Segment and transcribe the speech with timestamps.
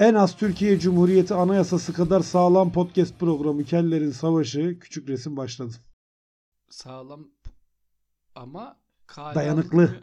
[0.00, 5.74] En az Türkiye Cumhuriyeti Anayasası kadar sağlam podcast programı Kellerin Savaşı küçük resim başladı.
[6.70, 7.28] Sağlam
[8.34, 10.02] ama kale Dayanıklı.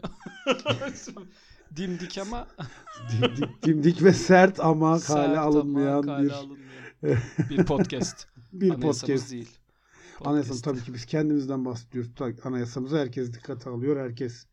[1.76, 2.48] Dimdik ama
[3.12, 7.18] dimdik, dimdik ve sert ama sert kale ama alınmayan kale bir alınmayan
[7.50, 8.28] bir podcast.
[8.52, 9.30] bir Anayasamız podcast.
[9.30, 9.50] değil.
[10.24, 10.64] Anayasamız Podcast.
[10.64, 12.10] tabii ki biz kendimizden bahsediyoruz.
[12.44, 13.96] Anayasamızı herkes dikkate alıyor.
[13.96, 14.46] Herkes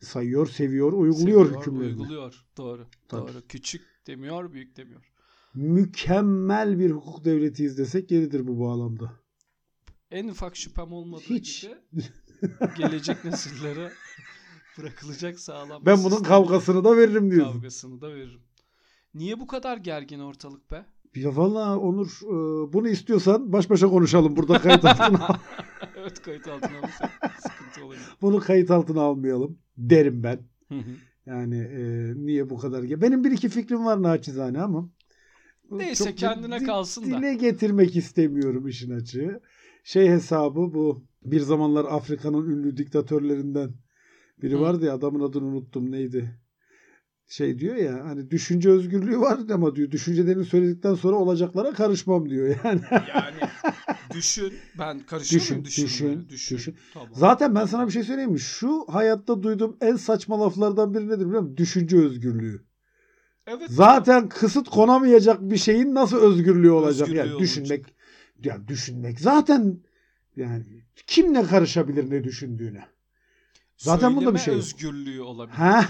[0.00, 1.92] sayıyor, seviyor, uyguluyor Seviyor, hükümlerini.
[1.92, 2.44] Uyguluyor.
[2.56, 2.86] Doğru.
[3.08, 3.32] Tabii.
[3.32, 3.42] Doğru.
[3.48, 5.10] Küçük demiyor, büyük demiyor.
[5.54, 9.12] Mükemmel bir hukuk devletiyiz desek yeridir bu bağlamda.
[10.10, 11.62] En ufak şüphem olmadığı Hiç.
[11.62, 12.04] gibi
[12.76, 13.92] gelecek nesillere
[14.78, 17.52] bırakılacak sağlam Ben bunun kavgasını da veririm diyorsun.
[17.52, 18.40] kavgasını da veririm.
[19.14, 20.86] Niye bu kadar gergin ortalık be?
[21.14, 25.40] Ya valla Onur e, bunu istiyorsan baş başa konuşalım burada kayıt altına.
[25.96, 27.10] evet kayıt altına alırsak
[27.42, 28.04] sıkıntı olabilir.
[28.22, 30.48] bunu kayıt altına almayalım derim ben.
[30.68, 30.90] Hı hı.
[31.26, 33.00] Yani e, niye bu kadar?
[33.00, 34.90] Benim bir iki fikrim var naçizane ama.
[35.70, 37.18] Neyse, çok kendine di- kalsın da.
[37.18, 39.40] Dile getirmek istemiyorum işin açığı.
[39.84, 43.70] Şey hesabı bu bir zamanlar Afrika'nın ünlü diktatörlerinden
[44.42, 44.60] biri Hı.
[44.60, 46.40] vardı ya adamın adını unuttum neydi?
[47.28, 52.46] Şey diyor ya hani düşünce özgürlüğü var ama diyor düşüncelerini söyledikten sonra olacaklara karışmam diyor
[52.64, 52.80] yani.
[52.92, 53.50] Yani
[54.14, 54.54] düşün.
[54.78, 56.28] Ben karışıyor Düşün, muyum düşünmelere?
[56.28, 56.76] düşün, düşün.
[56.94, 57.08] Tamam.
[57.12, 58.40] Zaten ben sana bir şey söyleyeyim mi?
[58.40, 61.56] Şu hayatta duyduğum en saçma laflardan biri nedir biliyor musun?
[61.56, 62.64] Düşünce özgürlüğü.
[63.46, 63.70] Evet.
[63.70, 67.00] Zaten kısıt konamayacak bir şeyin nasıl özgürlüğü olacak?
[67.08, 67.40] Özgürlüğü yani olacak.
[67.40, 67.94] düşünmek
[68.44, 69.78] ya düşünmek zaten
[70.36, 70.64] yani
[71.06, 72.84] kim ne karışabilir ne düşündüğüne.
[73.76, 74.62] Zaten bunda bir Söyleme şey yok.
[74.62, 75.56] özgürlüğü olabilir.
[75.56, 75.84] Ha?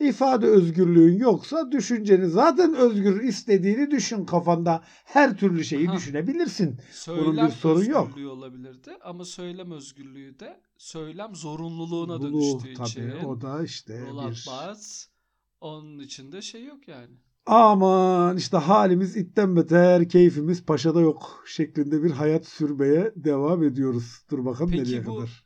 [0.00, 4.82] İfade özgürlüğün yoksa düşünceni zaten özgür istediğini düşün kafanda.
[5.04, 5.96] Her türlü şeyi Ha.
[5.96, 6.76] düşünebilirsin.
[6.92, 8.08] Söylem bir sorun yok.
[8.08, 13.24] özgürlüğü olabilirdi ama söylem özgürlüğü de söylem zorunluluğuna Bulu, dönüştüğü tabii için.
[13.24, 14.44] o da işte Roland bir...
[14.46, 15.08] Barthes,
[15.60, 17.14] onun içinde şey yok yani.
[17.46, 24.22] Aman işte halimiz itten beter, keyfimiz paşada yok şeklinde bir hayat sürmeye devam ediyoruz.
[24.30, 25.44] Dur bakalım Peki nereye bu- kadar.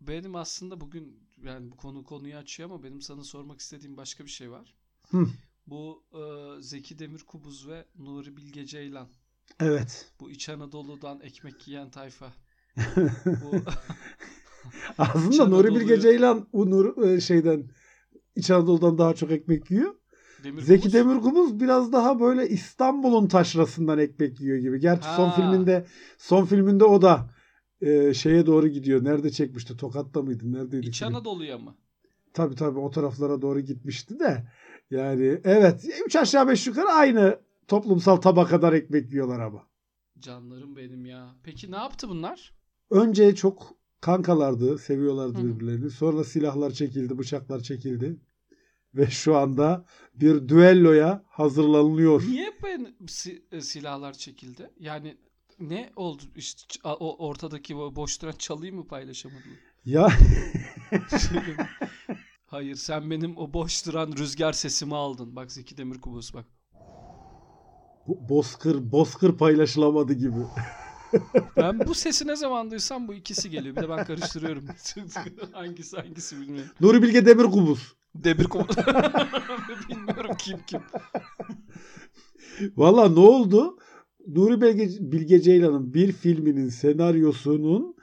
[0.00, 4.30] Benim aslında bugün yani bu konu konuyu açıyor ama benim sana sormak istediğim başka bir
[4.30, 4.74] şey var.
[5.10, 5.26] Hı.
[5.66, 6.22] Bu e,
[6.62, 9.08] Zeki Demirkubuz ve Nuri Bilge Ceylan.
[9.60, 10.12] Evet.
[10.20, 12.32] Bu İç Anadolu'dan ekmek yiyen tayfa.
[13.26, 13.50] Bu
[14.98, 17.70] Aslında Nuri Bilge Ceylan o Nur, e, şeyden
[18.36, 19.94] İç Anadolu'dan daha çok ekmek yiyor.
[20.44, 20.66] Demirkubuz.
[20.66, 24.80] Zeki Demirkubuz biraz daha böyle İstanbul'un taşrasından ekmek yiyor gibi.
[24.80, 25.34] Gerçi son Ha.
[25.36, 25.86] filminde
[26.18, 27.30] son filminde o da
[27.82, 29.04] e, şeye doğru gidiyor.
[29.04, 29.76] Nerede çekmişti?
[29.76, 30.52] Tokat'ta mıydı?
[30.52, 30.86] Neredeydi?
[30.88, 31.02] İç?
[31.02, 31.74] Anadolu'ya mı?
[32.32, 34.44] Tabii tabii o taraflara doğru gitmişti de.
[34.90, 37.38] Yani evet üç aşağı beş yukarı aynı
[37.68, 39.66] toplumsal tabakadan ekmek yiyorlar ama.
[40.18, 41.34] Canlarım benim ya.
[41.44, 42.54] Peki ne yaptı bunlar?
[42.90, 45.46] Önce çok kankalardı, seviyorlardı Hı hı.
[45.46, 45.90] birbirlerini.
[45.90, 48.16] Sonra silahlar çekildi, bıçaklar çekildi.
[48.94, 52.22] Ve şu anda bir düelloya hazırlanılıyor.
[52.22, 54.70] Niye ben si- e, silahlar çekildi?
[54.80, 55.16] Yani
[55.60, 56.22] ne oldu?
[56.36, 59.58] İşte o ortadaki boş duran çalıyı mı paylaşamadılar?
[59.84, 60.08] Ya
[62.46, 65.36] Hayır sen benim o boş duran rüzgar sesimi aldın.
[65.36, 66.44] Bak Zeki Demirkubuz bak.
[68.06, 70.40] bu bozkır bozkır paylaşılamadı gibi.
[71.56, 73.76] Ben bu sesi ne zaman duysam bu ikisi geliyor.
[73.76, 74.64] Bir de ben karıştırıyorum.
[75.52, 76.70] hangisi hangisi bilmiyorum.
[76.80, 77.94] Nuri Bilge Demirkubuz.
[78.14, 78.76] Demirkubuz.
[79.88, 80.80] Bilmiyorum kim kim.
[82.76, 83.78] Valla ne oldu?
[84.28, 87.96] Nuri Bilge, Bilge Ceylan'ın bir filminin senaryosunun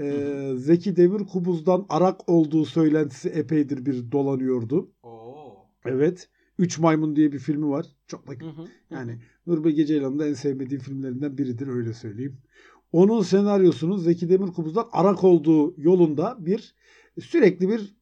[0.00, 4.92] e, Zeki Demirkubuz'dan arak olduğu söylentisi epeydir bir dolanıyordu.
[5.02, 5.56] Oo.
[5.84, 6.28] Evet.
[6.58, 7.86] Üç Maymun diye bir filmi var.
[8.06, 8.66] Çok da Hı hı.
[8.90, 12.38] yani Nuri Bilge Ceylan'ın da en sevmediğim filmlerinden biridir öyle söyleyeyim.
[12.92, 16.74] Onun senaryosunun Zeki Demirkubuz'dan arak olduğu yolunda bir
[17.20, 17.95] sürekli bir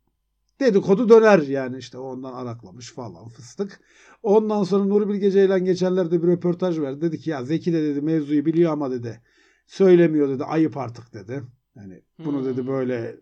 [0.61, 3.81] dedikodu döner yani işte ondan araklamış falan fıstık.
[4.23, 7.01] Ondan sonra Nuri Bilge Ceylan geçenlerde bir röportaj verdi.
[7.01, 9.21] Dedi ki ya Zeki de dedi mevzuyu biliyor ama dedi
[9.67, 11.43] söylemiyor dedi ayıp artık dedi.
[11.77, 12.47] Yani bunu Hmm.
[12.47, 13.17] dedi böyle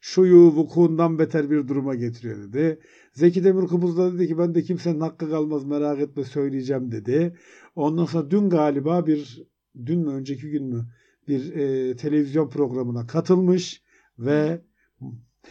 [0.00, 2.80] şuyu vukuundan beter bir duruma getiriyor dedi.
[3.12, 7.36] Zeki Demirkubuz da dedi ki ben de kimsenin hakkı kalmaz merak etme söyleyeceğim dedi.
[7.76, 9.42] Ondan sonra dün galiba bir
[9.86, 10.86] dün mü önceki gün mü
[11.28, 13.82] bir e, televizyon programına katılmış
[14.18, 14.60] ve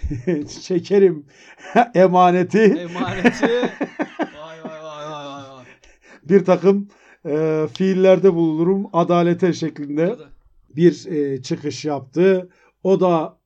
[0.62, 1.26] şekerim
[1.96, 3.48] emaneti Emaneti.
[4.20, 5.66] Vay vay vay vay vay vay.
[6.24, 6.88] bir takım
[7.26, 10.16] e, fiillerde bulunurum adalete şeklinde
[10.76, 12.50] bir e, çıkış yaptı.
[12.84, 13.38] O da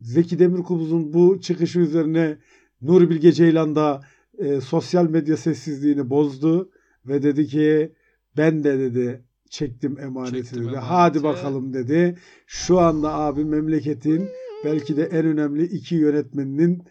[0.00, 2.38] Zeki Demirkubuz'un bu çıkışı üzerine
[2.82, 4.00] Nuri Bilge Ceylan da
[4.38, 6.70] e, sosyal medya sessizliğini bozdu
[7.06, 7.92] ve dedi ki
[8.36, 10.66] ben de dedi çektim emaneti Çektim dedi.
[10.68, 10.86] emaneti.
[10.86, 12.18] Hadi bakalım dedi.
[12.46, 14.28] Şu anda abi memleketin
[14.66, 16.82] belki de en önemli iki yönetmeninin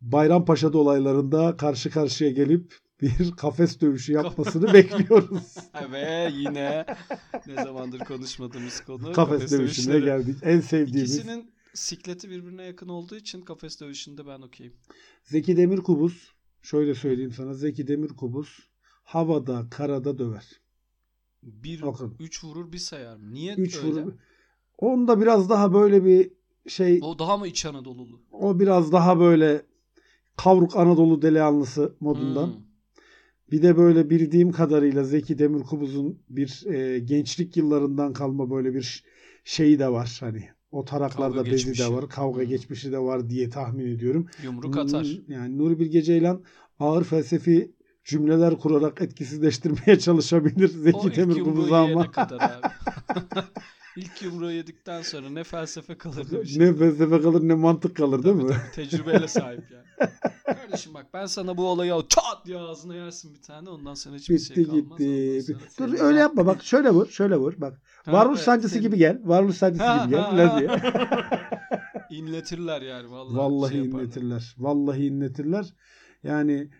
[0.00, 5.56] Bayrampaşa dolaylarında karşı karşıya gelip bir kafes dövüşü yapmasını bekliyoruz.
[5.92, 6.86] Ve yine
[7.46, 10.04] ne zamandır konuşmadığımız konu Kafes dövüşüne dövüşleri.
[10.04, 10.36] geldik.
[10.42, 11.14] En sevdiğimiz.
[11.16, 14.72] İkisinin sikleti birbirine yakın olduğu için kafes dövüşünde ben okeyim.
[15.24, 16.32] Zeki Demirkubuz
[16.62, 17.54] şöyle söyleyeyim sana.
[17.54, 18.70] Zeki Demirkubuz
[19.04, 20.46] havada, karada döver.
[21.42, 22.16] Bir, Bakın.
[22.20, 23.32] üç vurur bir sayar mı?
[23.34, 24.02] Niye 3 öyle?
[24.02, 24.12] vurur.
[24.78, 26.30] Onda biraz daha böyle bir
[26.70, 28.20] şey O daha mı İç Anadolu'lu?
[28.32, 29.62] o biraz daha böyle
[30.36, 32.46] kavruk Anadolu delihanlısı modundan.
[32.46, 32.54] Hmm.
[33.50, 39.04] Bir de böyle bildiğim kadarıyla Zeki Demirkubuz'un bir e, gençlik yıllarından kalma böyle bir
[39.44, 40.16] şeyi de var.
[40.20, 42.08] Hani o taraklarda Kavga bezi de var.
[42.08, 42.48] Kavga Hmm.
[42.48, 44.26] geçmişi de var diye tahmin ediyorum.
[44.42, 45.06] Yumruk atar.
[45.28, 46.42] Yani Nuri Bilge Ceylan
[46.78, 47.72] ağır felsefi
[48.04, 52.72] cümleler kurarak etkisizleştirmeye çalışabilir Zeki Demirkubuz'u ama kadar abi.
[53.98, 56.58] ilk yumruğu yedikten sonra ne felsefe kalır ne bir şey.
[56.66, 58.50] ne felsefe kalır ne mantık kalır değil Tabii mi?
[58.74, 60.10] tabii, tecrübeyle sahip yani.
[60.46, 64.16] Kardeşim bak ben sana bu olayı al çat diye ağzına yersin bir tane ondan sonra
[64.16, 64.82] hiçbir Bitti şey kalmaz.
[64.82, 65.56] Ondan gitti.
[65.78, 67.80] Dur öyle yapma bak şöyle vur şöyle vur bak.
[68.04, 69.20] Ha, Varoluş evet, sancısı senin- gibi gel.
[69.24, 70.20] Varoluş sancısı Ha, gibi gel.
[70.20, 71.40] ha, ha.
[72.10, 73.36] İnletirler yani vallahi.
[73.36, 74.54] Vallahi şey inletirler.
[74.58, 75.66] Vallahi inletirler.
[76.22, 76.70] Yani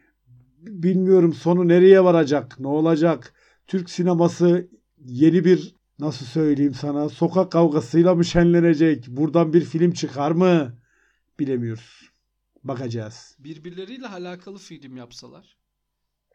[0.59, 2.61] bilmiyorum sonu nereye varacak?
[2.61, 3.33] Ne olacak?
[3.67, 4.69] Türk sineması
[5.05, 9.07] yeni bir nasıl söyleyeyim sana sokak kavgasıyla mı şenlenecek?
[9.09, 10.79] Buradan bir film çıkar mı?
[11.39, 12.11] Bilemiyoruz.
[12.65, 13.37] Bakacağız.
[13.39, 15.57] Birbirleriyle alakalı film yapsalar.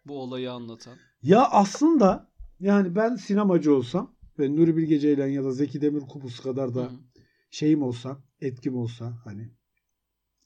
[0.06, 0.98] Bu olayı anlatan.
[1.22, 6.76] Ya aslında yani ben sinemacı olsam ve Nuri Bilge Ceylan ya da Zeki Demirkubuz kadar
[6.76, 6.92] da Hı.
[7.52, 9.52] şeyim olsa, etkim olsa hani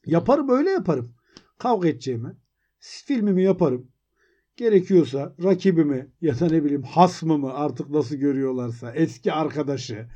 [0.06, 1.14] yaparım öyle yaparım.
[1.58, 2.36] Kavga edeceğime
[2.78, 3.92] filmimi yaparım.
[4.58, 10.08] Gerekiyorsa rakibimi ya da ne bileyim hasmımı artık nasıl görüyorlarsa eski arkadaşı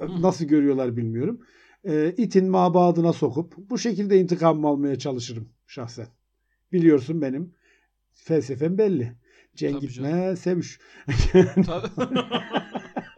[0.00, 1.40] nasıl görüyorlar bilmiyorum.
[1.84, 6.06] E, itin mabadına sokup bu şekilde intikam almaya çalışırım şahsen.
[6.72, 7.54] Biliyorsun benim
[8.12, 9.16] felsefem belli.
[9.56, 10.34] Cenk Tabii gitme.
[11.66, 12.18] Tabii.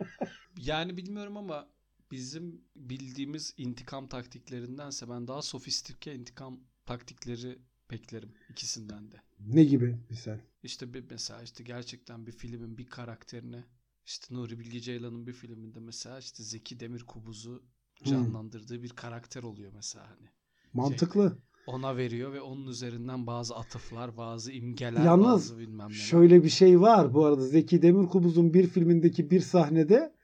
[0.56, 1.68] yani bilmiyorum ama
[2.10, 7.58] bizim bildiğimiz intikam taktiklerindense ben daha sofistike intikam taktikleri
[7.90, 9.16] beklerim ikisinden de.
[9.40, 10.38] ne gibi misal?
[10.64, 13.64] İşte bir mesela işte gerçekten bir filmin bir karakterine
[14.06, 17.62] işte Nuri Bilge Ceylan'ın bir filminde mesela işte Zeki Demirkubuz'u
[18.04, 20.28] canlandırdığı bir karakter oluyor mesela hani.
[20.72, 21.38] Mantıklı.
[21.66, 25.94] Ona veriyor ve onun üzerinden bazı atıflar, bazı imgeler, Yalnız bazı bilmem neler.
[25.94, 30.14] Şöyle bir şey var bu arada Zeki Demirkubuz'un bir filmindeki bir sahnede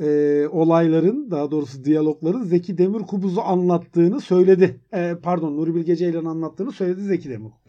[0.00, 4.80] e, olayların daha doğrusu diyalogların Zeki Demirkubuz'u anlattığını söyledi.
[4.92, 7.59] E, pardon Nuri Bilge Ceylan anlattığını söyledi Zeki Demirkubuz.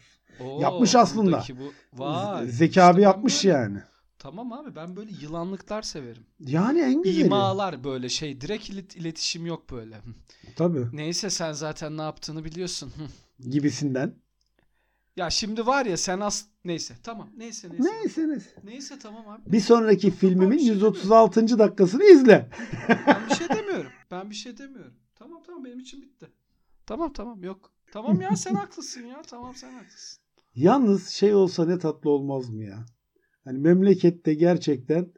[0.46, 1.44] Oo, yapmış aslında.
[1.60, 1.74] Bu,
[2.04, 2.48] vay.
[2.48, 3.78] Zeki abi yapmış böyle- yani.
[4.20, 6.26] Tamam abi ben böyle yılanlıklar severim.
[6.40, 7.26] Yani en güzeli.
[7.26, 10.02] İmalar böyle şey direkt ilet- iletişim yok böyle.
[10.56, 10.88] Tabii.
[10.94, 12.94] Neyse sen zaten ne yaptığını biliyorsun.
[13.50, 14.14] Gibisinden.
[15.16, 17.84] ya şimdi var ya sen as neyse tamam neyse neyse.
[17.94, 18.50] Neyse neyse.
[18.64, 19.42] Neyse tamam abi.
[19.52, 21.60] Bir sonraki filmimin şey 136.
[21.60, 22.50] dakikasını izle.
[23.08, 23.92] Ben bir şey demiyorum.
[24.12, 24.94] Ben bir şey demiyorum.
[25.16, 26.28] Tamam tamam benim için bitti.
[26.86, 27.72] Tamam tamam yok.
[27.92, 29.22] Tamam ya sen haklısın ya.
[29.22, 30.21] Tamam sen haklısın.
[30.56, 32.86] Yalnız şey olsa ne tatlı olmaz mı ya?
[33.44, 35.14] Hani memlekette gerçekten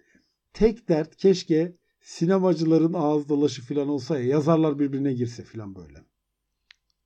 [0.54, 5.94] tek dert keşke sinemacıların ağız dalaşı falan olsa ya yazarlar birbirine girse falan böyle.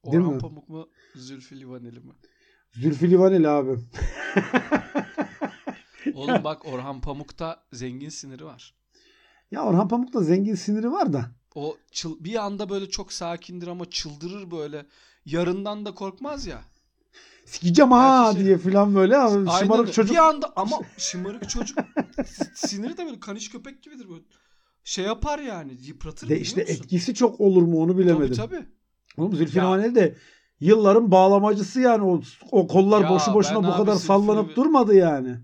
[0.05, 0.37] Değil Orhan mi?
[0.39, 2.13] Pamuk mu Zülfü Livaneli mi?
[2.73, 3.79] Zülfü Livaneli abi.
[6.13, 8.75] Oğlum bak Orhan Pamuk'ta zengin siniri var.
[9.51, 11.31] Ya Orhan Pamuk'ta zengin siniri var da.
[11.55, 14.85] O çıl- bir anda böyle çok sakindir ama çıldırır böyle.
[15.25, 16.61] Yarından da korkmaz ya.
[17.47, 19.17] Sikeceğim ha şey- diye falan böyle.
[19.17, 19.91] Aynen Şımarık öyle.
[19.91, 20.13] çocuk.
[20.15, 21.77] Bir anda ama şımarık çocuk
[22.53, 24.23] siniri de böyle kaniş köpek gibidir böyle.
[24.83, 26.73] Şey yapar yani yıpratır De işte musun?
[26.73, 28.35] etkisi çok olur mu onu bilemedim.
[28.35, 28.65] Tabii tabii.
[29.17, 30.15] Oğlum Livaneli de
[30.59, 34.95] yılların bağlamacısı yani o, o kollar Ya boşu boşuna bu abi kadar sallanıp Liv- durmadı
[34.95, 35.35] yani.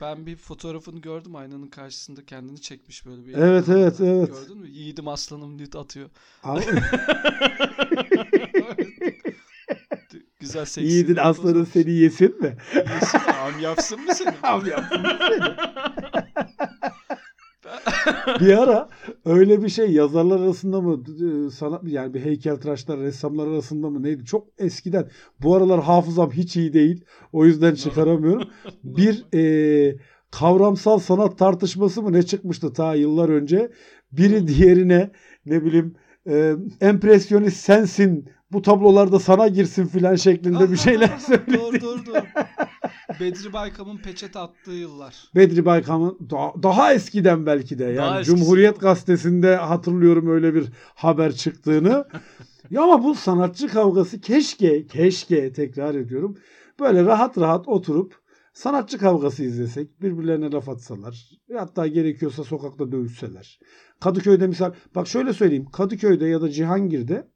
[0.00, 3.34] Ben bir fotoğrafını gördüm aynanın karşısında kendini çekmiş böyle bir.
[3.34, 4.28] Evet, evet, evet.
[4.28, 4.68] Gördün mü?
[4.68, 6.10] Yiğidim aslanım nüt atıyor.
[6.42, 6.60] Abi,
[10.46, 10.90] Güzel seksi.
[10.90, 12.56] Yiğidin aslanın seni yesin mi?
[12.74, 14.34] Yesin, am yapsın mı seni?
[14.42, 15.40] Abi yapsın seni.
[18.40, 18.88] bir ara
[19.24, 21.04] öyle bir şey yazarlar arasında mı
[21.50, 24.24] sanat yani bir heykeltıraşlar ressamlar arasında mı neydi?
[24.24, 25.10] Çok eskiden.
[25.42, 27.04] Bu aralar hafızam hiç iyi değil.
[27.32, 28.48] O yüzden çıkaramıyorum.
[28.84, 29.96] Bir e,
[30.30, 33.70] kavramsal sanat tartışması mı ne çıkmıştı ta yıllar önce?
[34.12, 35.10] Biri diğerine
[35.46, 35.94] ne bileyim
[36.28, 41.58] e, empresyonist sensin bu tablolarda sana girsin filan şeklinde bir şeyler söyledi.
[41.58, 42.22] Doğru doğru doğru.
[43.20, 45.30] Bedri Baykam'ın peçete attığı yıllar.
[45.34, 48.36] Bedri Baykam'ın daha, daha eskiden belki de yani Daha eskisi.
[48.36, 52.08] Cumhuriyet Gazetesi'nde hatırlıyorum öyle bir haber çıktığını.
[52.70, 56.36] ya ama bu sanatçı kavgası keşke keşke tekrar ediyorum
[56.80, 58.14] böyle rahat rahat oturup
[58.52, 63.60] sanatçı kavgası izlesek, birbirlerine laf atsalar, hatta gerekiyorsa sokakta dövüşseler.
[64.00, 67.28] Kadıköy'de misal, bak şöyle söyleyeyim, Kadıköy'de ya da Cihangir'de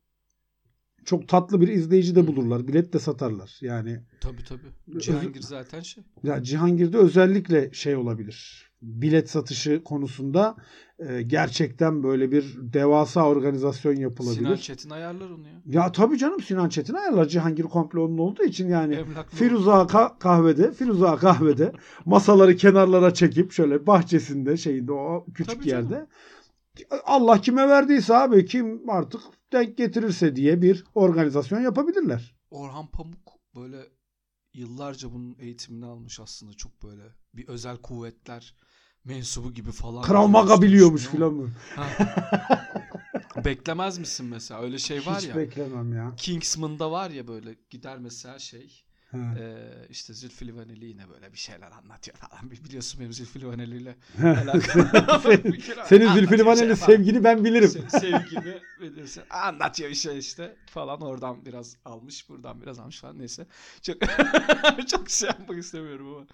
[1.11, 2.69] çok tatlı bir izleyici de bulurlar.
[2.69, 3.59] Bilet de satarlar.
[3.61, 5.01] Yani Tabii tabii.
[5.01, 6.05] Cihangir zaten şey.
[6.23, 8.71] ya Cihangir'de özellikle şey olabilir.
[8.83, 10.57] Bilet satışı konusunda
[10.99, 14.39] e, gerçekten böyle bir devasa organizasyon yapılabilir.
[14.39, 15.83] Sinan Çetin ayarlar onu ya.
[15.83, 17.29] Ya tabii canım Sinan Çetin ayarlar.
[17.29, 21.73] Cihangir komple onun olduğu için yani Emlaklı Firuza ka- kahvede, Firuza kahvede
[22.05, 26.07] masaları kenarlara çekip şöyle bahçesinde şeyinde o küçük Tabii canım.
[27.05, 29.21] Allah kime verdiyse abi kim artık
[29.53, 32.35] denk getirirse diye bir organizasyon yapabilirler.
[32.51, 33.87] Orhan Pamuk böyle
[34.55, 37.03] yıllarca bunun eğitimini almış aslında çok böyle
[37.35, 38.55] bir özel kuvvetler
[39.05, 40.05] mensubu gibi falan.
[40.05, 41.51] Biliyormuş Maga biliyormuş filan mı?
[43.45, 45.37] Beklemez misin mesela öyle şey var Hiç ya.
[45.37, 46.15] beklemem ya.
[46.17, 49.35] Kingsman'da var ya böyle gider mesela şey Ha.
[49.39, 52.51] e, işte Zülfü Livaneli yine böyle bir şeyler anlatıyor falan.
[52.51, 55.21] Biliyorsun benim Zülfü Livaneli ile alakalı.
[55.23, 57.69] senin, senin Zülfü Livaneli şey sevgini ben bilirim.
[57.71, 59.23] Se- sevgimi bilirsin.
[59.31, 63.47] Anlatıyor bir şey işte falan oradan biraz almış buradan biraz almış falan neyse.
[63.83, 63.97] Çok
[64.89, 66.27] çok şey yapmak istemiyorum ama.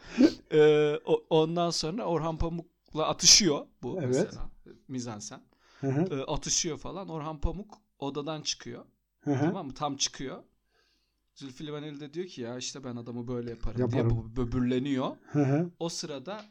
[0.52, 0.97] Ee,
[1.30, 4.09] ondan sonra Orhan Pamuk'la atışıyor bu Evet.
[4.09, 4.50] mesela.
[4.88, 5.40] Mizansen.
[5.80, 7.09] Hı hı, Ee, atışıyor falan.
[7.09, 8.85] Orhan Pamuk odadan çıkıyor.
[9.25, 9.45] hı hı.
[9.47, 9.75] Tamam mı?
[9.75, 10.42] Tam çıkıyor.
[11.37, 14.11] Zülfü Livaneli de diyor ki ya işte ben adamı böyle yaparım, Yaparım.
[14.11, 15.16] diye böbürleniyor.
[15.33, 15.71] Hı hı.
[15.78, 16.45] O sırada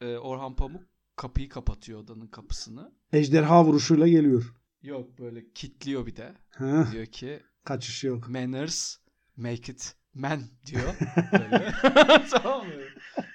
[0.00, 0.82] e, Orhan Pamuk
[1.16, 2.92] kapıyı kapatıyor odanın kapısını.
[3.12, 4.54] Ejderha vuruşuyla geliyor.
[4.82, 6.34] Yok böyle kitliyor bir de.
[6.50, 8.28] Hı, Diyor ki kaçış yok.
[8.28, 8.96] manners
[9.36, 10.94] make it man diyor.
[11.32, 11.72] Böyle.
[12.30, 12.72] tamam mı?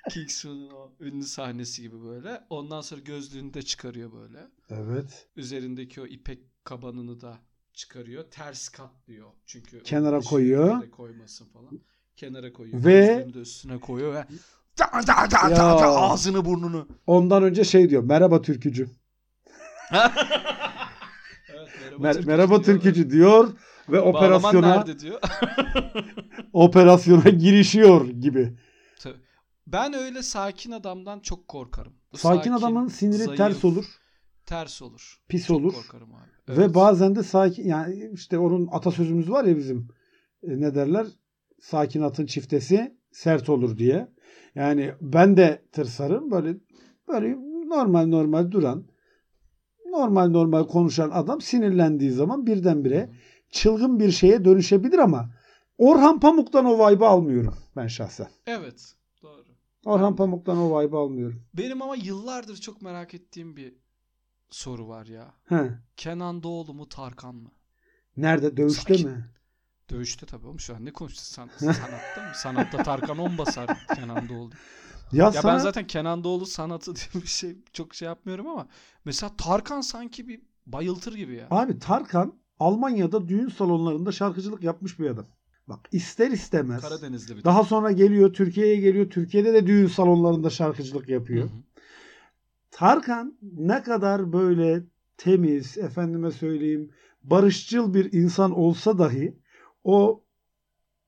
[0.10, 2.44] Kingsman'ın o ünlü sahnesi gibi böyle.
[2.50, 4.48] Ondan sonra gözlüğünü de çıkarıyor böyle.
[4.70, 5.28] Evet.
[5.36, 7.40] Üzerindeki o ipek kabanını da
[7.74, 8.24] çıkarıyor.
[8.32, 9.28] Ters katlıyor.
[9.46, 10.90] Çünkü Kenara koyuyor.
[10.92, 11.70] koymasın falan.
[12.16, 12.86] Kenara koyuyor.
[12.86, 14.26] Ve- de üstüne koyuyor ve
[14.80, 15.58] da, da, da, da, Ya.
[15.58, 16.88] da, ağzını burnunu.
[17.08, 18.04] Ondan önce şey diyor.
[18.04, 18.90] Merhaba türkücü.
[19.94, 23.54] evet, Mer- merhaba türkücü diyor
[23.90, 25.22] ve Bağlaman operasyona diyor.
[26.54, 28.58] operasyona girişiyor gibi.
[29.68, 31.94] Ben öyle sakin adamdan çok korkarım.
[32.14, 33.86] Bu Sakin, adamın siniri zayıf, ters olur,
[34.52, 35.22] Ters olur.
[35.28, 36.30] pis Çok olur korkarım abi.
[36.50, 36.76] ve Evet.
[36.76, 39.88] bazen de sakin yani işte onun atasözümüz var ya bizim
[40.44, 41.08] e, ne derler?
[41.60, 44.08] Sakin atın çiftesi sert olur diye.
[44.56, 46.58] Yani ben de tırsarım böyle
[47.08, 47.36] böyle
[47.68, 48.86] normal normal duran
[49.86, 53.10] normal normal konuşan adam sinirlendiği zaman birdenbire
[53.50, 55.30] çılgın bir şeye dönüşebilir ama
[55.78, 58.28] Orhan Pamuk'tan o vibe'ı almıyorum ben şahsen.
[58.48, 58.96] Evet.
[59.24, 59.44] Doğru.
[59.86, 61.44] Orhan Pamuk'tan o vibe'ı almıyorum.
[61.54, 63.81] Benim ama yıllardır çok merak ettiğim bir
[64.52, 65.34] soru var ya.
[65.50, 65.72] He.
[65.98, 67.52] Kenan Doğulu mu Tarkan mı?
[68.18, 68.58] Nerede?
[68.58, 69.10] Dövüşte Sakin.
[69.10, 69.26] mi?
[69.90, 72.36] Dövüşte tabii oğlum şu an ne konuştuk San- sanatta mı?
[72.36, 74.52] Sanatta Tarkan on basar Kenan Doğulu.
[75.12, 78.68] Ya, Ya sana ben zaten Kenan Doğulu sanatı diye bir şey çok şey yapmıyorum ama
[79.06, 81.48] mesela Tarkan sanki bir bayıltır gibi ya.
[81.52, 85.26] abi Tarkan Almanya'da düğün salonlarında şarkıcılık yapmış bir adam.
[85.68, 86.82] Bak ister istemez.
[86.82, 87.44] Karadeniz'de bir.
[87.44, 89.10] Daha sonra geliyor Türkiye'ye geliyor.
[89.10, 91.46] Türkiye'de de düğün salonlarında şarkıcılık yapıyor.
[91.50, 91.64] Hı hı.
[92.72, 94.84] Tarkan ne kadar böyle
[95.18, 96.90] temiz, efendime söyleyeyim,
[97.24, 99.36] barışçıl bir insan olsa dahi
[99.84, 100.24] o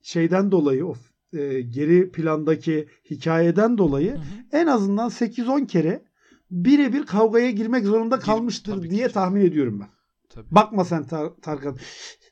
[0.02, 0.96] şeyden dolayı o
[1.34, 4.22] e, geri plandaki hikayeden dolayı Hı hı.
[4.52, 6.04] en azından 8-10 kere
[6.52, 9.14] birebir kavgaya girmek zorunda Gir- kalmıştır ki diye canım.
[9.14, 9.90] tahmin ediyorum ben.
[10.30, 10.48] Tabii.
[10.52, 11.78] Bakma sen Tar- Tarkan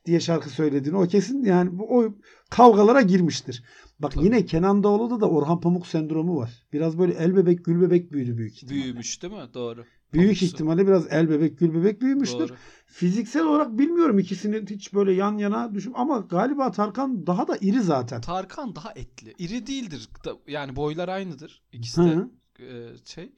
[0.06, 2.14] diye şarkı söylediğini o kesin yani o
[2.50, 3.64] kavgalara girmiştir.
[4.02, 4.26] Bak Tabii.
[4.26, 6.52] yine Kenan Doğulu'da da Orhan Pamuk sendromu var.
[6.74, 8.84] Biraz böyle el bebek gül bebek büyüdü büyük ihtimalle.
[8.84, 9.54] Büyümüş değil mi?
[9.54, 9.86] Doğru.
[10.14, 10.46] Büyük Pamuksu.
[10.46, 12.50] ihtimalle biraz el bebek gül bebek büyümüştür.
[12.50, 12.58] Doğru.
[12.86, 17.82] Fiziksel olarak bilmiyorum ikisini hiç böyle yan yana düşün ama galiba Tarkan daha da iri
[17.82, 18.22] zaten.
[18.22, 19.34] Tarkan daha etli.
[19.38, 20.10] İri değildir.
[20.48, 21.62] Yani boylar aynıdır.
[21.72, 22.30] İkisi de hı.
[22.60, 23.32] e, şey.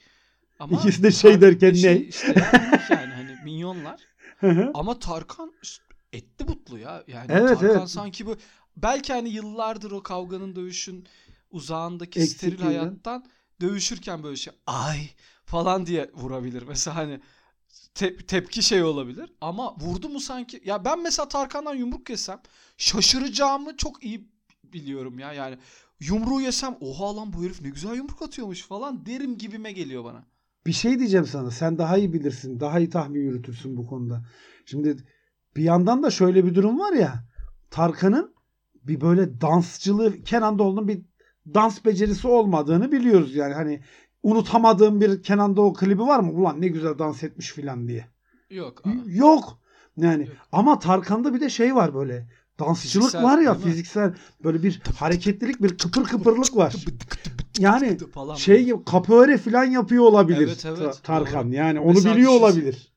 [0.60, 2.00] Ama İkisi de şey derken şey ne?
[2.02, 2.36] işte
[2.90, 4.02] yani, hani minyonlar.
[4.40, 4.72] Hı hı.
[4.74, 5.52] Ama Tarkan
[6.14, 7.04] etli butlu ya.
[7.08, 7.90] Yani Evet, Tarkan evet.
[7.90, 8.36] sanki bu
[8.78, 11.08] belki hani yıllardır o kavganın dövüşün
[11.52, 12.80] uzağındaki steril Eksikliğinden.
[12.80, 13.26] hayattan
[13.62, 15.00] dövüşürken böyle şey ay
[15.46, 16.64] falan diye vurabilir.
[16.68, 17.20] Mesela hani
[17.96, 22.42] te- tepki şey olabilir ama vurdu mu sanki ya ben mesela Tarkan'dan yumruk yesem
[22.78, 24.28] şaşıracağımı çok iyi
[24.64, 25.58] biliyorum ya yani
[26.00, 30.26] yumruğu yesem oha lan bu herif ne güzel yumruk atıyormuş falan derim gibime geliyor bana.
[30.66, 31.52] Bir şey diyeceğim sana.
[31.52, 32.60] Sen daha iyi bilirsin.
[32.60, 34.26] Daha iyi tahmin yürütürsün bu konuda.
[34.66, 34.98] Şimdi
[35.56, 37.24] bir yandan da şöyle bir durum var ya.
[37.72, 38.33] Tarkan'ın
[38.88, 41.02] bir böyle dansçılığı Kenan Doğulu'nun bir
[41.54, 43.36] dans becerisi olmadığını biliyoruz.
[43.36, 43.82] Yani hani
[44.24, 46.32] unutamadığım bir Kenan Doğulu klibi var mı?
[46.32, 48.06] Ulan ne güzel dans etmiş filan diye.
[48.50, 48.82] Yok.
[48.86, 48.90] aa.
[49.06, 49.60] Yok.
[49.98, 50.36] Yani Yok.
[50.52, 52.28] ama Tarkan'da bir de şey var böyle.
[52.60, 54.14] Dansçılık Fiziksel, var ya fiziksel
[54.44, 56.76] böyle bir hareketlilik bir kıpır kıpırlık var.
[57.60, 57.98] yani
[58.38, 60.78] şey gibi capoeira falan yapıyor olabilir Evet, evet.
[60.78, 61.48] Ta- Tarkan.
[61.48, 61.56] Doğru.
[61.56, 62.93] Yani onu Mesela biliyor olabilir.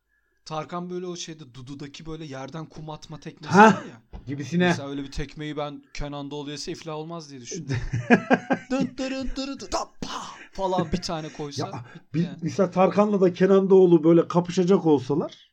[0.47, 3.67] Tarkan böyle o şeyde Dudu'daki böyle yerden kum atma teknesi Ha.
[3.67, 4.03] var ya.
[4.27, 4.65] Gibisine.
[4.69, 7.77] Mesela öyle bir tekmeyi ben Kenan Doğulu yese iflah olmaz diye düşündüm.
[8.71, 10.23] dın dırın dırı dı da pa
[10.53, 11.67] falan bir tane koysa.
[11.67, 11.85] Ya,
[12.15, 12.39] Bir, yani.
[12.43, 15.51] mesela Tarkan'la da Kenan Doğulu böyle kapışacak olsalar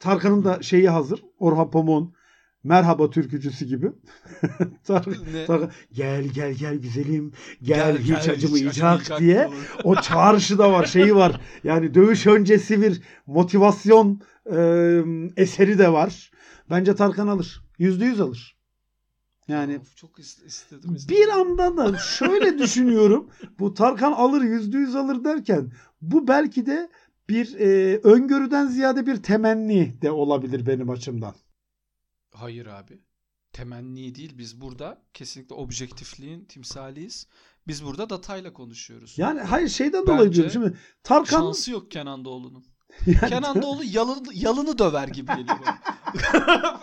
[0.00, 1.22] Tarkan'ın da şeyi hazır.
[1.38, 2.14] Orhan Pamuk'un
[2.64, 3.92] Merhaba türkücüsü gibi.
[4.86, 9.50] Tar- gel gel gel güzelim gel, hiç gel, acımayacak acımayacak diye
[9.84, 11.40] o çağrışı da var şeyi var.
[11.64, 14.56] Yani dövüş öncesi bir motivasyon e,
[15.36, 16.30] eseri de var.
[16.70, 17.64] Bence Tarkan alır.
[17.78, 18.56] Yüzde yüz alır.
[19.48, 21.16] Yani Of, çok is- istedim, istedim.
[21.22, 23.28] bir anda da şöyle düşünüyorum.
[23.58, 26.88] Bu Tarkan alır yüzde yüz alır derken bu belki de
[27.28, 31.34] bir e, öngörüden ziyade bir temenni de olabilir benim açımdan.
[32.30, 33.00] Hayır abi.
[33.52, 34.38] Temenni değil.
[34.38, 37.26] Biz burada kesinlikle objektifliğin timsaliyiz.
[37.66, 39.18] Biz burada datayla konuşuyoruz.
[39.18, 40.52] Yani hayır şeyden Bence dolayı diyorum.
[40.52, 42.64] Şimdi Tarkan Şansı yok Kenan Doğulu'nun.
[43.06, 45.80] yani, Kenan Doğulu yalını, yalını döver gibi geliyor bana.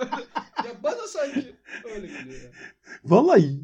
[0.66, 2.54] ya bana sanki öyle geliyor
[3.04, 3.60] vallahi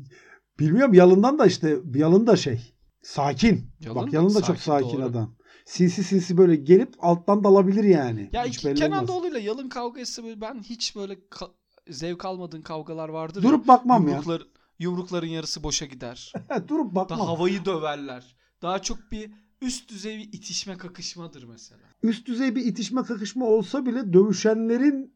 [0.59, 3.71] bilmiyorum yalından da işte yalın da şey sakin.
[3.79, 5.09] Yalın Bak yalın da çok sakin, sakin doğru.
[5.09, 5.35] adam.
[5.65, 8.29] Sinsi sinsi böyle gelip alttan dalabilir yani.
[8.33, 9.07] Ya Hiç Kenan.
[9.07, 11.51] Doğulu'yla yalın kavga etse böyle ben hiç böyle ka-
[11.89, 14.09] zevk almadığın kavgalar vardır Durup bakmam ya.
[14.09, 14.15] ya.
[14.15, 14.47] Yumruklar,
[14.79, 16.33] yumrukların yarısı boşa gider.
[16.67, 17.19] Durup bakmam.
[17.19, 18.35] Daha havayı döverler.
[18.61, 21.81] Daha çok bir üst düzey bir itişme kakışmadır mesela.
[22.03, 25.15] üst düzey bir itişme kakışma olsa bile dövüşenlerin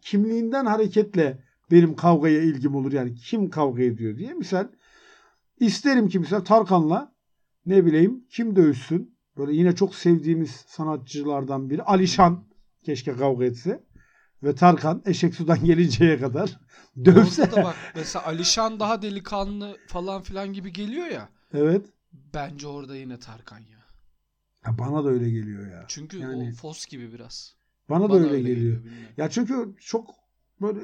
[0.00, 2.92] kimliğinden hareketle benim kavgaya ilgim olur.
[2.92, 4.34] Yani kim kavga ediyor diye.
[4.34, 4.68] Misal
[5.60, 7.14] isterim ki misal Tarkan'la
[7.66, 9.18] ne bileyim kim dövüşsün.
[9.36, 11.82] Böyle yine çok sevdiğimiz sanatçılardan biri.
[11.82, 12.44] Alişan
[12.84, 13.84] keşke kavga etse.
[14.42, 16.60] Ve Tarkan eşek sudan gelinceye kadar
[17.04, 17.42] dövse.
[17.42, 21.28] Orada da bak mesela Alişan daha delikanlı falan filan gibi geliyor ya.
[21.54, 21.86] Evet.
[22.34, 23.80] Bence orada yine Tarkan ya.
[24.66, 25.84] Ya bana da öyle geliyor ya.
[25.88, 27.54] Çünkü Yani- o Fos gibi biraz.
[27.90, 28.76] Bana, da Bana öyle, geliyor.
[28.78, 29.08] bilmiyorum.
[29.16, 30.14] Ya çünkü çok
[30.60, 30.80] böyle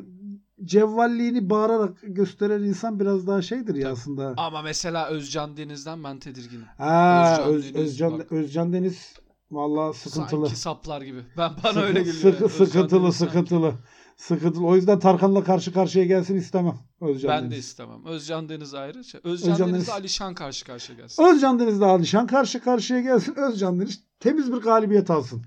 [0.64, 3.92] cevvalliğini bağırarak gösteren insan biraz daha şeydir ya Tabii.
[3.92, 4.34] aslında.
[4.36, 6.64] Ama mesela Özcan Deniz'den ben tedirginim.
[6.78, 8.32] Ha, Özcan Öz- Deniz Özcan, bak.
[8.32, 9.14] Özcan Deniz
[9.50, 10.46] vallahi sıkıntılı.
[10.46, 11.20] Sanki saplar gibi.
[11.36, 12.14] Ben bana Sıkı- öyle geliyor.
[12.16, 12.48] sıkı- yani.
[12.52, 13.32] Sıkıntılı, Deniz sanki.
[13.32, 13.74] sıkıntılı.
[14.16, 14.66] Sıkıntılı.
[14.66, 16.78] O yüzden Tarkan'la karşı karşıya gelsin istemem.
[17.00, 17.64] Özcan Ben de Deniz.
[17.64, 18.04] istemem.
[18.06, 19.04] Özcan Deniz ayrı.
[19.04, 21.22] Şey, Özcan, Özcan Deniz'le Deniz- Alişan karşı karşıya gelsin.
[21.24, 23.34] Özcan Deniz'le Alişan karşı karşıya gelsin.
[23.36, 25.42] Özcan Deniz temiz bir galibiyet alsın.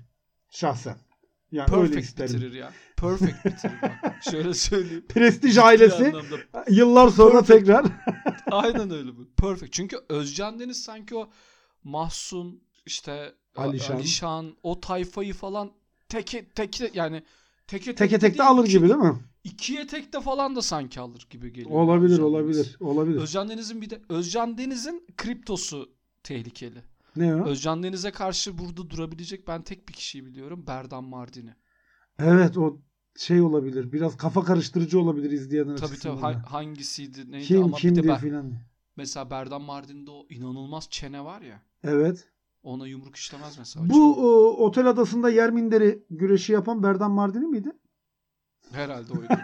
[0.50, 0.96] Şahsen.
[1.52, 2.34] Yani öyle Perfect isterim.
[2.34, 2.72] bitirir ya.
[2.96, 4.14] Perfect bitirir bak.
[4.30, 5.04] Şöyle söyleyeyim.
[5.08, 6.14] Prestij ailesi
[6.70, 7.58] yıllar sonra Perfect.
[7.66, 7.86] tekrar
[8.50, 9.28] Aynen öyle bu.
[9.36, 9.72] Perfect.
[9.72, 11.30] Çünkü Özcan Deniz sanki o
[11.84, 13.96] Mahsun işte Alişan.
[13.96, 15.70] Alişan, o tayfayı falan
[16.08, 17.22] teke teke yani
[17.66, 19.18] teke teke tekte tekte alır iki- gibi değil mi?
[19.44, 21.70] İkiye tekte falan da sanki alır gibi geliyor.
[21.80, 22.82] Olabilir, Özcan olabilir, Deniz.
[22.82, 23.20] olabilir.
[23.20, 25.90] Özcan Deniz'in bir de Özcan Deniz'in kriptosu
[26.22, 26.82] tehlikeli.
[27.16, 27.46] Ne o?
[27.46, 30.64] Özcan Deniz'e karşı burada durabilecek ben tek bir kişiyi biliyorum.
[30.66, 31.54] Berdan Mardini.
[32.18, 32.78] Evet o
[33.18, 33.92] şey olabilir.
[33.92, 38.02] Biraz kafa karıştırıcı olabilir izleyenler Tabii açısından tabii ha- hangisiydi neydi Kim ama bir kimdi
[38.04, 38.52] de ben, filan.
[38.96, 41.62] mesela Berdan Mardin'de o inanılmaz çene var ya.
[41.84, 42.28] Evet.
[42.62, 43.88] Ona yumruk işlemez mesela.
[43.88, 47.72] Bu o, otel adasında yer minderi güreşi yapan Berdan Mardini miydi?
[48.72, 49.28] Herhalde oydu.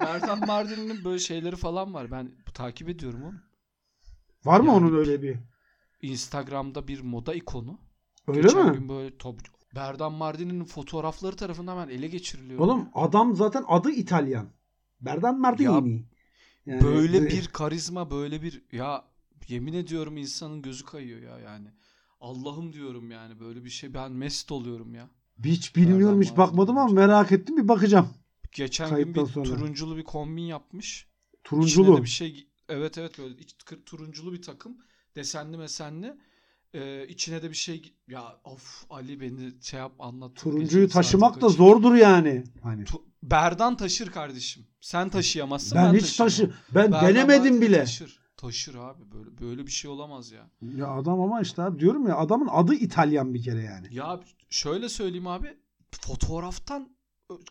[0.00, 2.10] Berdan Mardin'in böyle şeyleri falan var.
[2.10, 3.34] Ben takip ediyorum onu.
[4.44, 5.36] Var mı Yani- onun öyle bir?
[6.02, 7.80] Instagram'da bir moda ikonu.
[8.28, 8.72] Öyle Geçen mi?
[8.78, 9.40] gün böyle top
[9.74, 12.60] Berdan Mardin'in fotoğrafları tarafından ben ele geçiriliyor.
[12.60, 14.48] Oğlum adam zaten adı İtalyan.
[15.00, 16.04] Berdan Mardini.
[16.66, 19.04] Yani- böyle bir karizma, böyle bir ya
[19.48, 21.68] yemin ediyorum insanın gözü kayıyor ya yani.
[22.20, 25.10] Allah'ım diyorum yani böyle bir şey ben mest oluyorum ya.
[25.44, 28.08] hiç bilmiyorum hiç bakmadım ama merak ettim bir bakacağım.
[28.52, 29.44] Geçen Kayıttan gün bir sonra.
[29.44, 31.08] turunculu bir kombin yapmış.
[31.44, 31.96] Turunculu.
[31.96, 34.76] de bir şey evet evet böyle iç- turunculu bir takım
[35.16, 36.14] desenli mesenli
[36.74, 40.36] Ee, içine de bir şey ya of Ali beni şey yap anlat.
[40.36, 42.44] Turuncuyu taşımak da zordur yani.
[42.62, 44.66] Hani Tu- Berdan taşır kardeşim.
[44.80, 46.28] Sen taşıyamazsın ben, ben, hiç taşıyamam.
[46.28, 47.78] taşı ben Berdan denemedim bile.
[47.78, 48.20] Taşır.
[48.38, 50.50] Taşır abi böyle böyle bir şey olamaz ya.
[50.62, 53.86] Ya adam ama işte abi diyorum ya adamın adı İtalyan bir kere yani.
[53.90, 54.20] Ya
[54.50, 55.56] şöyle söyleyeyim abi
[55.90, 56.88] fotoğraftan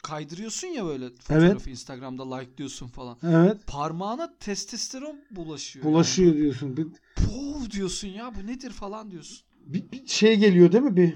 [0.04, 3.18] kaydırıyorsun ya böyle fotoğrafı Instagram'da like'lıyorsun falan.
[3.24, 3.68] Evet.
[3.68, 5.86] Parmağına testosteron bulaşıyor.
[5.86, 6.42] Bulaşıyor Yani.
[6.42, 6.78] diyorsun.
[6.78, 9.48] Bir, Pov diyorsun ya bu nedir falan diyorsun.
[9.66, 11.16] bir, bir şey geliyor değil mi bir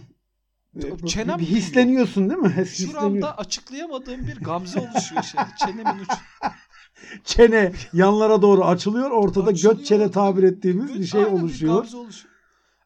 [0.73, 2.49] bir, çenem bir hisleniyorsun değil mi?
[2.57, 2.93] Hisleniyor.
[2.93, 5.41] Şuramda açıklayamadığım bir gamze oluşuyor şey.
[5.57, 6.13] Çenemin ucu.
[7.23, 9.11] Çene yanlara doğru açılıyor.
[9.11, 9.75] Ortada Açılıyor.
[9.77, 11.75] göt çene tabir ettiğimiz bir şey Aynen oluşuyor.
[11.75, 12.31] gamze oluşuyor.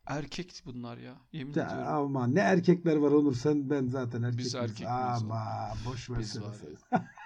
[0.06, 1.14] Erkek bunlar ya.
[1.34, 1.88] Yemin Ya ediyorum.
[1.88, 4.40] ama ne erkekler var Onur sen ben zaten erkek.
[4.40, 5.44] Biz erkek Ama
[5.90, 6.56] boş ver Biz var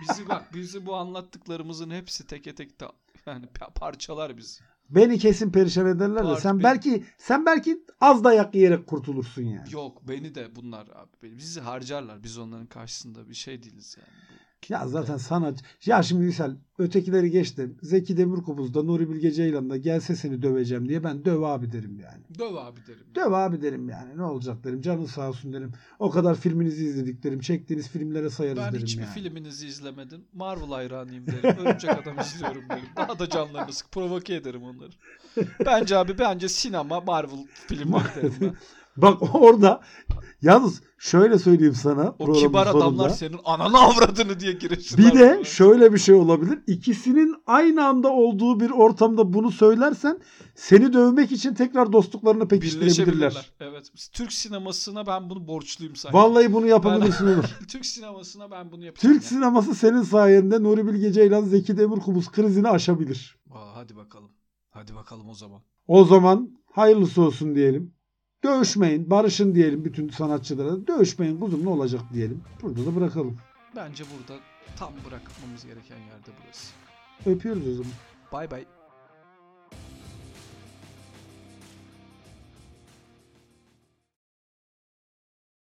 [0.01, 2.85] Bizi bak bizi bu anlattıklarımızın hepsi teke tek de
[3.25, 4.59] yani pa- parçalar bizi.
[4.89, 6.63] Beni kesin perişan ederler de sen bir.
[6.63, 9.73] belki sen belki az dayak yiyerek kurtulursun yani.
[9.73, 11.09] Yok beni de bunlar abi.
[11.23, 12.23] beni- Bizi harcarlar.
[12.23, 14.39] Biz onların karşısında bir şey değiliz yani.
[14.69, 15.59] Ya zaten sanat.
[15.85, 17.77] Ya şimdi misal ötekileri geçtim.
[17.81, 22.23] Zeki Demirkubuz'da Nuri Bilge Ceylan'da gelse seni döveceğim diye ben döv abi derim yani.
[22.39, 23.03] Döv abi derim.
[23.15, 24.17] Döv abi derim yani.
[24.17, 24.81] Ne olacak derim.
[24.81, 25.71] Canın sağ olsun derim.
[25.99, 27.39] O kadar filminizi izledik derim.
[27.39, 29.13] Çektiğiniz filmlere sayarız Ben derim hiçbir yani.
[29.13, 30.21] filminizi izlemedim.
[30.33, 31.59] Marvel hayranıyım derim.
[31.59, 32.85] Örümcek Adam izliyorum derim.
[32.95, 34.91] Daha da canlarını sık provoke ederim onları.
[35.65, 38.53] Bence abi bence sinema Marvel filmleri derim ben.
[38.97, 39.81] Bak orada
[40.41, 42.15] yalnız şöyle söyleyeyim sana.
[42.19, 43.09] O kibar adamlar sonunda.
[43.09, 45.13] senin ananı avradını diye girişsinler.
[45.13, 46.59] Bir de şöyle bir şey olabilir.
[46.67, 50.19] İkisinin aynı anda olduğu bir ortamda bunu söylersen
[50.55, 53.51] seni dövmek için tekrar dostluklarını pekiştirebilirler.
[53.59, 53.91] Evet.
[54.13, 56.17] Türk sinemasına ben bunu borçluyum sanki.
[56.17, 57.43] Vallahi bunu yapabilirsin Onur.
[57.67, 59.15] Türk sinemasına ben bunu yapacağım.
[59.15, 63.37] Türk sineması senin sayende Nuri Bilge Ceylan, Zeki Demirkubuz krizini aşabilir.
[63.51, 64.31] Aa, hadi bakalım.
[64.69, 65.61] Hadi bakalım o zaman.
[65.87, 67.93] O zaman hayırlısı olsun diyelim.
[68.43, 70.87] Dövüşmeyin, barışın diyelim bütün sanatçılara.
[70.87, 72.43] Dövüşmeyin kuzum ne olacak diyelim.
[72.61, 73.37] Burada da bırakalım.
[73.75, 74.41] Bence burada
[74.77, 76.73] tam bırakmamız gereken yerde burası.
[77.25, 77.91] Öpüyoruz o zaman.
[78.31, 78.65] Bay bay.